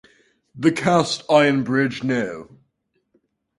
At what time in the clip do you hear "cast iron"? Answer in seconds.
0.71-1.61